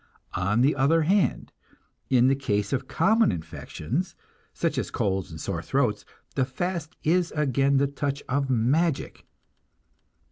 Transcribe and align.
On 0.33 0.61
the 0.61 0.75
other 0.75 1.03
hand, 1.03 1.51
in 2.09 2.27
the 2.27 2.33
case 2.35 2.73
of 2.73 2.87
common 2.87 3.31
infections, 3.31 4.15
such 4.51 4.79
as 4.79 4.89
colds 4.89 5.29
and 5.29 5.39
sore 5.39 5.61
throats, 5.61 6.05
the 6.33 6.43
fast 6.43 6.95
is 7.03 7.31
again 7.35 7.77
the 7.77 7.85
touch 7.85 8.23
of 8.27 8.49
magic. 8.49 9.27